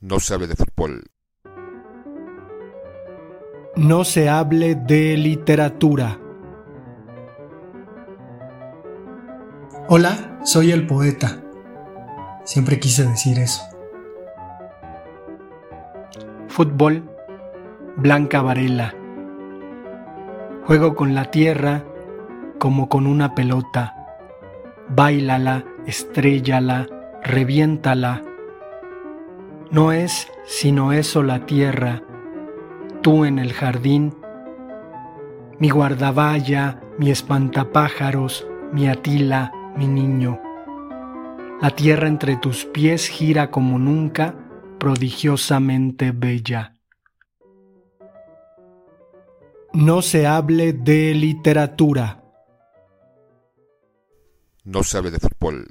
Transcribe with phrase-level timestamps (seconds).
[0.00, 1.10] No se hable de fútbol.
[3.74, 6.20] No se hable de literatura.
[9.88, 11.42] Hola, soy el poeta.
[12.44, 13.60] Siempre quise decir eso.
[16.46, 17.10] Fútbol,
[17.96, 18.94] Blanca Varela.
[20.64, 21.84] Juego con la tierra
[22.60, 23.96] como con una pelota.
[24.90, 26.86] Báilala, estrellala,
[27.24, 28.27] reviéntala.
[29.70, 32.02] No es sino eso la tierra,
[33.02, 34.16] tú en el jardín,
[35.58, 40.40] mi guardavalla, mi espantapájaros, mi atila, mi niño.
[41.60, 44.34] La tierra entre tus pies gira como nunca,
[44.78, 46.74] prodigiosamente bella.
[49.74, 52.24] No se hable de literatura.
[54.64, 55.66] No se hable de fútbol.